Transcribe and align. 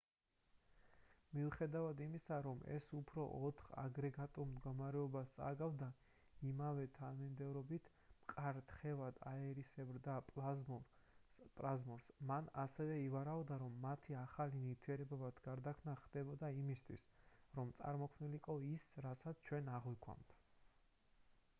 მიუხედავად 1.31 1.99
იმისა 2.03 2.37
რომ 2.45 2.61
ეს 2.75 2.85
უფრო 2.99 3.25
ოთხ 3.49 3.67
აგრეგატულ 3.81 4.47
მდგომარეობას 4.53 5.33
წააგავდა 5.35 5.89
იმავე 6.53 6.85
თანმიმდევრობით: 6.95 7.91
მყარ 8.23 8.59
თხევად 8.73 9.21
აირისებრ 9.33 10.01
და 10.09 10.15
პლაზმურს 10.31 12.09
მან 12.33 12.49
ასევე 12.65 12.97
ივარაუდა 13.05 13.61
რომ 13.67 13.77
მათი 13.87 14.19
ახალ 14.25 14.57
ნივთიერებებად 14.65 15.43
გარდაქმნა 15.51 15.97
ხდებოდა 16.05 16.53
იმისთვის 16.65 17.07
რომ 17.61 17.77
წარმოქმნილიყო 17.85 18.59
ის 18.75 18.91
რასაც 19.09 19.49
ჩვენ 19.51 19.73
აღვიქვამთ 19.81 20.39